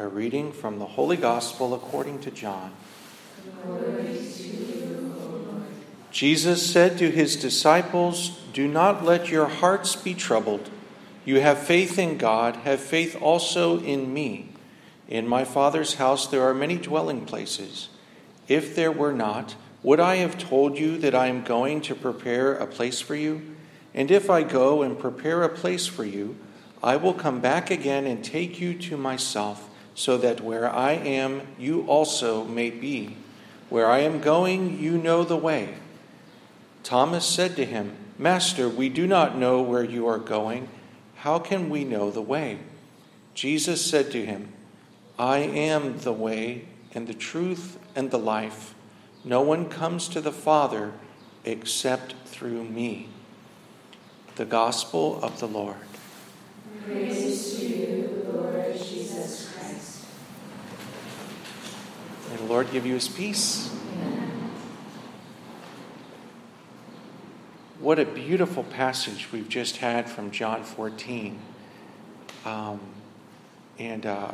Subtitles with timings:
[0.00, 2.72] A reading from the Holy Gospel according to John.
[6.10, 10.70] Jesus said to his disciples, Do not let your hearts be troubled.
[11.26, 14.48] You have faith in God, have faith also in me.
[15.06, 17.90] In my Father's house there are many dwelling places.
[18.48, 22.54] If there were not, would I have told you that I am going to prepare
[22.54, 23.54] a place for you?
[23.92, 26.38] And if I go and prepare a place for you,
[26.82, 31.42] I will come back again and take you to myself so that where I am,
[31.58, 33.16] you also may be.
[33.68, 35.74] Where I am going, you know the way.
[36.82, 40.68] Thomas said to him, Master, we do not know where you are going.
[41.16, 42.58] How can we know the way?
[43.34, 44.52] Jesus said to him,
[45.18, 48.74] I am the way and the truth and the life.
[49.24, 50.92] No one comes to the Father
[51.44, 53.08] except through me.
[54.36, 55.76] The Gospel of the Lord.
[56.84, 59.50] Praise to you, Lord Jesus
[62.30, 63.70] May the Lord give you his peace.
[67.78, 71.38] What a beautiful passage we've just had from John 14.
[72.44, 72.80] Um,
[73.78, 74.32] and uh,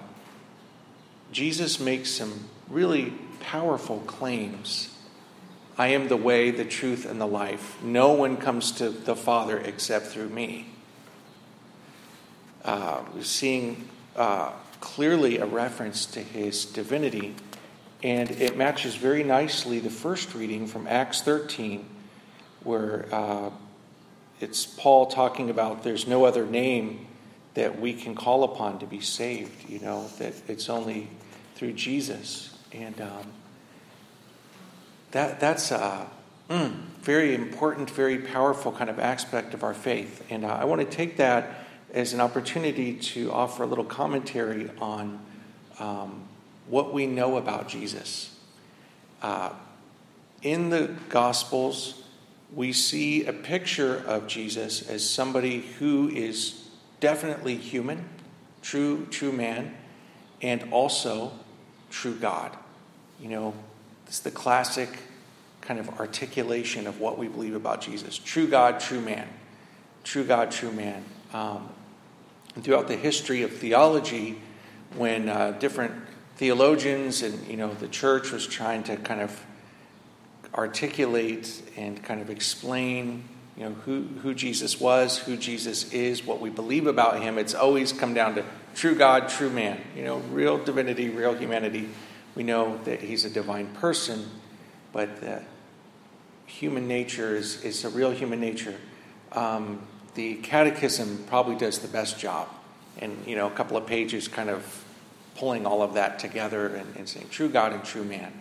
[1.30, 4.92] Jesus makes some really powerful claims.
[5.78, 7.80] I am the way, the truth, and the life.
[7.80, 10.66] No one comes to the Father except through me.
[12.64, 17.36] Uh, we're seeing uh, clearly a reference to his divinity
[18.02, 21.86] and it matches very nicely the first reading from Acts 13,
[22.62, 23.50] where uh,
[24.40, 27.06] it's Paul talking about there's no other name
[27.54, 31.08] that we can call upon to be saved, you know, that it's only
[31.54, 32.54] through Jesus.
[32.70, 33.32] And um,
[35.12, 36.06] that, that's a
[36.50, 40.22] mm, very important, very powerful kind of aspect of our faith.
[40.28, 44.70] And uh, I want to take that as an opportunity to offer a little commentary
[44.80, 45.18] on.
[45.78, 46.28] Um,
[46.68, 48.34] what we know about Jesus.
[49.22, 49.50] Uh,
[50.42, 52.02] in the Gospels,
[52.54, 56.68] we see a picture of Jesus as somebody who is
[57.00, 58.08] definitely human,
[58.62, 59.74] true, true man,
[60.42, 61.32] and also
[61.90, 62.56] true God.
[63.20, 63.54] You know,
[64.06, 64.98] it's the classic
[65.60, 69.28] kind of articulation of what we believe about Jesus true God, true man.
[70.04, 71.04] True God, true man.
[71.32, 71.68] Um,
[72.54, 74.38] and throughout the history of theology,
[74.94, 75.92] when uh, different
[76.36, 79.44] theologians and you know the church was trying to kind of
[80.54, 83.24] articulate and kind of explain
[83.56, 87.38] you know who, who jesus was who jesus is what we believe about him.
[87.38, 91.88] It's always come down to true god true man you know real divinity real humanity.
[92.34, 94.28] We know that he's a divine person
[94.92, 95.42] but the
[96.46, 98.74] human nature is, is a real human nature.
[99.32, 99.82] Um,
[100.14, 102.48] the catechism probably does the best job.
[102.98, 104.85] And you know a couple of pages kind of
[105.36, 108.32] pulling all of that together and, and saying true God and true man.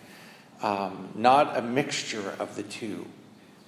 [0.62, 3.06] Um, not a mixture of the two.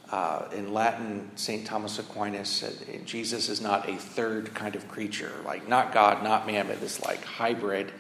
[0.10, 1.66] Uh, in Latin, St.
[1.66, 6.48] Thomas Aquinas said Jesus is not a third kind of creature, like not God, not
[6.48, 7.92] man, but this like hybrid.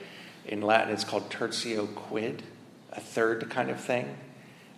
[0.46, 2.44] In Latin, it's called tertio quid,
[2.94, 4.16] a third kind of thing,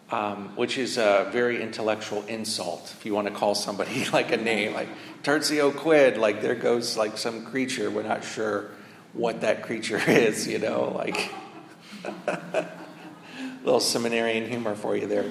[0.09, 2.95] um, which is a very intellectual insult.
[2.97, 4.89] If you want to call somebody like a name, like
[5.21, 8.71] tertio quid, like there goes like some creature, we're not sure
[9.13, 11.31] what that creature is, you know, like
[13.63, 15.25] little seminarian humor for you there.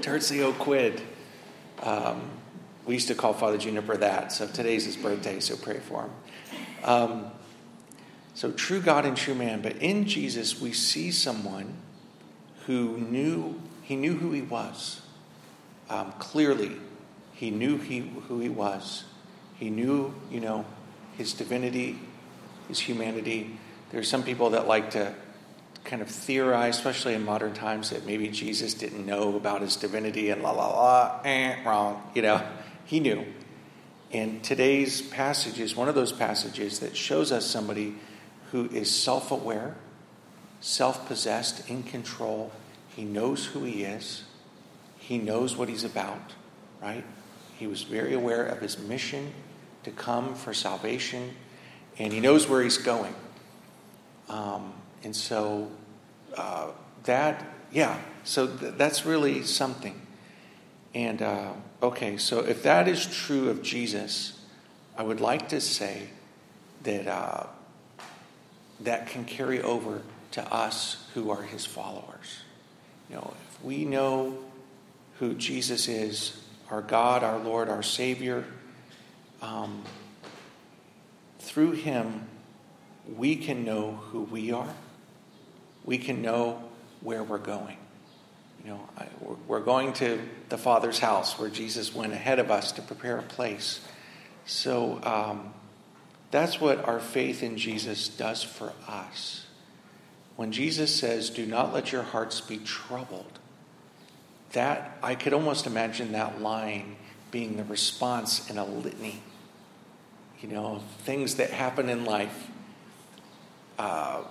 [0.00, 1.00] Tertio quid.
[1.82, 2.22] Um,
[2.86, 6.10] we used to call Father Juniper that, so today's his birthday, so pray for him.
[6.82, 7.30] Um,
[8.34, 11.74] so, true God and true man, but in Jesus we see someone
[12.66, 15.02] who knew, he knew who he was.
[15.90, 16.76] Um, clearly,
[17.34, 19.04] he knew he, who he was.
[19.56, 20.64] He knew, you know,
[21.18, 21.98] his divinity,
[22.70, 23.58] his humanity.
[23.90, 25.14] There are some people that like to
[25.84, 30.30] kind of theorize, especially in modern times, that maybe Jesus didn't know about his divinity
[30.30, 32.02] and la la la, eh, wrong.
[32.14, 32.46] You know,
[32.84, 33.26] he knew.
[34.12, 37.94] And today's passage is one of those passages that shows us somebody
[38.50, 39.76] who is self aware,
[40.60, 42.50] self possessed, in control.
[42.94, 44.24] He knows who he is,
[44.98, 46.34] he knows what he's about,
[46.82, 47.04] right?
[47.58, 49.32] He was very aware of his mission
[49.84, 51.34] to come for salvation
[52.00, 53.14] and he knows where he's going.
[54.30, 54.72] Um,
[55.04, 55.70] and so
[56.34, 56.68] uh,
[57.04, 60.00] that, yeah, so th- that's really something.
[60.94, 61.52] And uh,
[61.82, 64.40] okay, so if that is true of Jesus,
[64.96, 66.08] I would like to say
[66.84, 67.46] that uh,
[68.80, 70.00] that can carry over
[70.32, 72.40] to us who are his followers.
[73.10, 74.38] You know, if we know
[75.18, 78.46] who Jesus is, our God, our Lord, our Savior,
[79.42, 79.84] um,
[81.50, 82.28] through him,
[83.16, 84.72] we can know who we are.
[85.84, 86.62] We can know
[87.00, 87.76] where we're going.
[88.62, 89.08] You know, I,
[89.48, 93.22] we're, going to the Father's house where Jesus went ahead of us to prepare a
[93.22, 93.80] place.
[94.46, 95.52] So um,
[96.30, 99.44] that's what our faith in Jesus does for us.
[100.36, 103.40] When Jesus says, Do not let your hearts be troubled,
[104.52, 106.94] that I could almost imagine that line
[107.32, 109.20] being the response in a litany.
[110.40, 112.48] You know, things that happen in life.
[113.78, 114.22] Uh,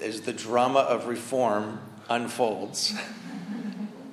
[0.00, 2.94] as the drama of reform unfolds,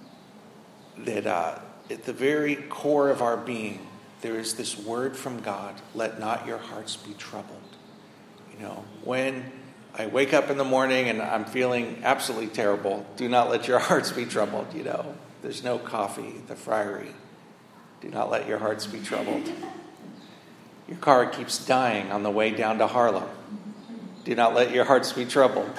[0.99, 1.59] that uh,
[1.89, 3.87] at the very core of our being,
[4.21, 7.57] there is this word from God let not your hearts be troubled.
[8.53, 9.51] You know, when
[9.95, 13.79] I wake up in the morning and I'm feeling absolutely terrible, do not let your
[13.89, 14.73] hearts be troubled.
[14.73, 17.13] You know, there's no coffee, the friary.
[18.01, 19.51] Do not let your hearts be troubled.
[20.89, 23.29] Your car keeps dying on the way down to Harlem.
[24.23, 25.69] Do not let your hearts be troubled.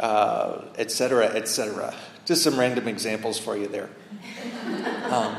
[0.00, 1.86] Etc., uh, etc.
[1.88, 3.88] Et Just some random examples for you there.
[5.04, 5.36] Um,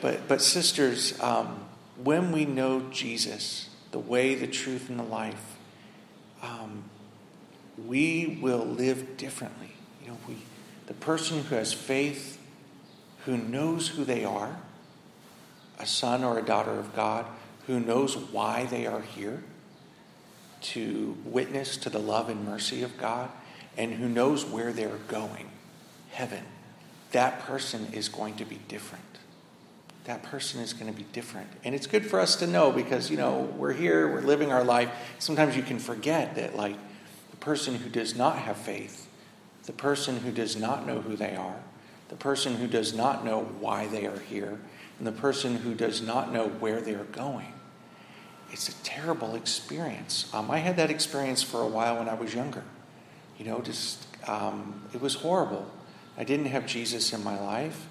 [0.00, 1.66] but, but sisters, um,
[2.02, 5.56] when we know Jesus, the way, the truth, and the life,
[6.42, 6.84] um,
[7.86, 9.72] we will live differently.
[10.02, 10.38] You know, we,
[10.86, 12.40] the person who has faith,
[13.26, 14.56] who knows who they are,
[15.82, 17.26] a son or a daughter of God,
[17.66, 19.42] who knows why they are here
[20.62, 23.30] to witness to the love and mercy of God,
[23.76, 25.50] and who knows where they're going,
[26.10, 26.44] heaven,
[27.10, 29.02] that person is going to be different
[30.04, 31.48] that person is going to be different.
[31.64, 34.64] And it's good for us to know because, you know, we're here, we're living our
[34.64, 34.90] life.
[35.18, 36.76] Sometimes you can forget that, like,
[37.30, 39.08] the person who does not have faith,
[39.64, 41.60] the person who does not know who they are,
[42.08, 44.58] the person who does not know why they are here,
[44.98, 47.52] and the person who does not know where they're going.
[48.50, 50.30] It's a terrible experience.
[50.34, 52.62] Um, I had that experience for a while when I was younger.
[53.38, 55.70] You know, just, um, it was horrible.
[56.18, 57.86] I didn't have Jesus in my life.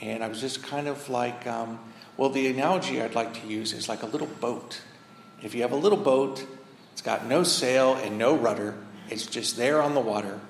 [0.00, 1.78] And I was just kind of like, um,
[2.16, 4.80] well, the analogy I'd like to use is like a little boat.
[5.42, 6.44] If you have a little boat,
[6.92, 8.74] it's got no sail and no rudder,
[9.08, 10.40] it's just there on the water.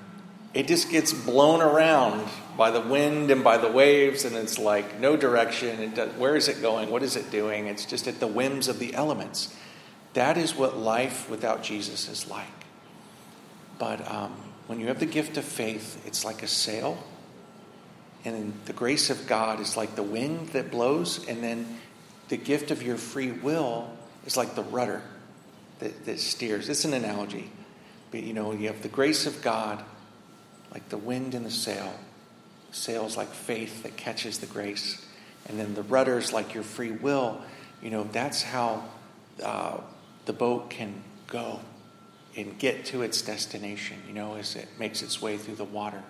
[0.55, 2.27] It just gets blown around
[2.57, 5.95] by the wind and by the waves, and it's like no direction.
[5.95, 6.91] Does, where is it going?
[6.91, 7.67] What is it doing?
[7.67, 9.55] It's just at the whims of the elements.
[10.15, 12.47] That is what life without Jesus is like.
[13.79, 14.33] But um,
[14.67, 16.99] when you have the gift of faith, it's like a sail
[18.27, 21.79] and the grace of God is like the wind that blows, and then
[22.29, 23.89] the gift of your free will
[24.27, 25.01] is like the rudder
[25.79, 26.69] that, that steers.
[26.69, 27.53] It's an analogy.
[28.11, 29.85] But you know, you have the grace of God,
[30.73, 31.95] like the wind in the sail.
[32.77, 35.05] Sail's like faith that catches the grace.
[35.49, 37.41] And then the rudder's like your free will.
[37.83, 38.85] You know, that's how
[39.43, 39.79] uh,
[40.27, 41.61] the boat can go
[42.37, 46.03] and get to its destination, you know, as it makes its way through the water.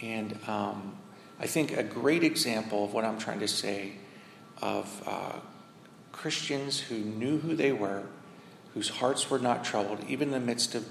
[0.00, 0.96] And um,
[1.38, 3.92] I think a great example of what I'm trying to say
[4.62, 5.40] of uh,
[6.10, 8.04] Christians who knew who they were,
[8.72, 10.86] whose hearts were not troubled, even in the midst of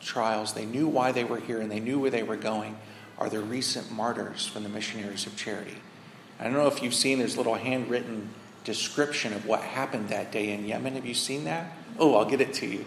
[0.00, 0.54] trials.
[0.54, 2.76] They knew why they were here and they knew where they were going,
[3.18, 5.76] are the recent martyrs from the Missionaries of Charity.
[6.38, 8.28] I don't know if you've seen, a little handwritten
[8.64, 10.94] description of what happened that day in Yemen.
[10.94, 11.72] Have you seen that?
[11.98, 12.84] Oh, I'll get it to you.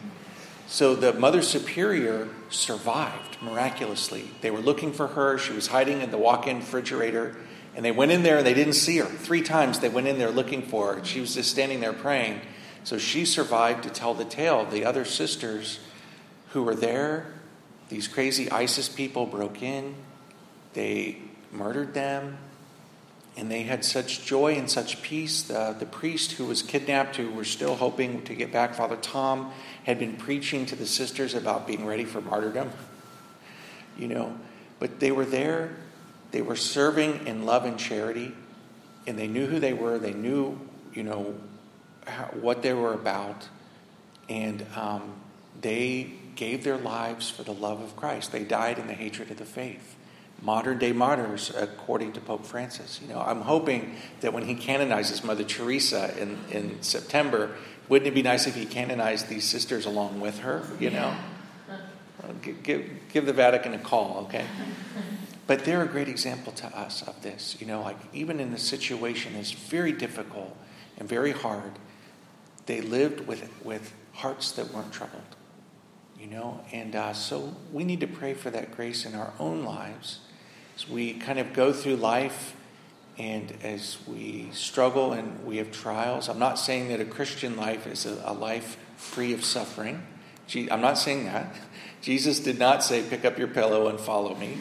[0.67, 4.29] So the Mother Superior survived miraculously.
[4.41, 5.39] They were looking for her.
[5.39, 7.35] She was hiding in the walk in refrigerator.
[7.75, 9.05] And they went in there and they didn't see her.
[9.05, 11.05] Three times they went in there looking for her.
[11.05, 12.41] She was just standing there praying.
[12.83, 14.65] So she survived to tell the tale.
[14.65, 15.79] The other sisters
[16.49, 17.25] who were there,
[17.89, 19.95] these crazy ISIS people broke in,
[20.73, 21.17] they
[21.51, 22.37] murdered them,
[23.37, 25.43] and they had such joy and such peace.
[25.43, 29.51] The, the priest who was kidnapped, who were still hoping to get back, Father Tom,
[29.83, 32.71] had been preaching to the sisters about being ready for martyrdom.
[33.97, 34.37] You know,
[34.79, 35.75] but they were there,
[36.31, 38.33] they were serving in love and charity,
[39.07, 40.59] and they knew who they were, they knew,
[40.93, 41.35] you know,
[42.05, 43.47] how, what they were about,
[44.27, 45.13] and um,
[45.59, 48.31] they gave their lives for the love of Christ.
[48.31, 49.95] They died in the hatred of the faith.
[50.41, 52.99] Modern day martyrs, according to Pope Francis.
[53.01, 57.51] You know, I'm hoping that when he canonizes Mother Teresa in, in September,
[57.89, 60.63] wouldn't it be nice if he canonized these sisters along with her?
[60.79, 61.13] You know,
[62.41, 64.45] give, give, give the Vatican a call, okay?
[65.45, 67.57] But they're a great example to us of this.
[67.59, 70.55] You know, like even in a situation that's very difficult
[70.97, 71.79] and very hard,
[72.65, 75.35] they lived with with hearts that weren't troubled.
[76.19, 79.63] You know, and uh, so we need to pray for that grace in our own
[79.63, 80.19] lives
[80.79, 82.55] as we kind of go through life
[83.17, 87.85] And as we struggle and we have trials, I'm not saying that a Christian life
[87.85, 90.01] is a, a life free of suffering.
[90.71, 91.53] I'm not saying that.
[92.01, 94.57] Jesus did not say, pick up your pillow and follow me.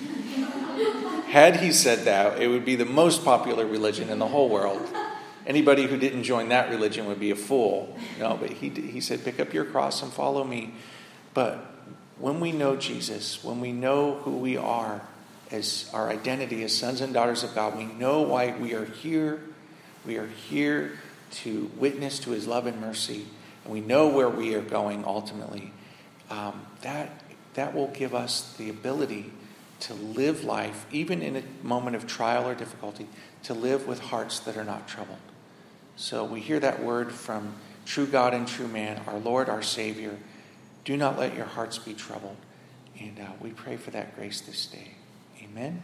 [1.28, 4.84] Had he said that, it would be the most popular religion in the whole world.
[5.46, 7.96] Anybody who didn't join that religion would be a fool.
[8.18, 10.75] No, but he, he said, pick up your cross and follow me.
[11.32, 11.64] But
[12.18, 15.00] when we know Jesus, when we know who we are
[15.50, 19.40] as our identity as sons and daughters of God, we know why we are here.
[20.07, 20.99] We are here
[21.31, 23.26] to witness to his love and mercy,
[23.64, 25.73] and we know where we are going ultimately.
[26.31, 27.23] Um, that,
[27.55, 29.33] that will give us the ability
[29.81, 33.07] to live life, even in a moment of trial or difficulty,
[33.45, 35.19] to live with hearts that are not troubled.
[35.97, 40.17] So we hear that word from true God and true man, our Lord, our Savior.
[40.85, 42.37] Do not let your hearts be troubled.
[43.00, 44.98] And uh, we pray for that grace this day.
[45.42, 45.83] Amen.